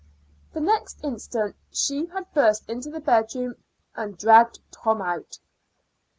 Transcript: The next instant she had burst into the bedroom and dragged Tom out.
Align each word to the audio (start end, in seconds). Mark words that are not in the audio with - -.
The 0.53 0.59
next 0.61 0.97
instant 1.03 1.55
she 1.71 2.07
had 2.07 2.25
burst 2.33 2.67
into 2.67 2.89
the 2.89 2.99
bedroom 3.01 3.53
and 3.95 4.17
dragged 4.17 4.57
Tom 4.71 4.99
out. 4.99 5.37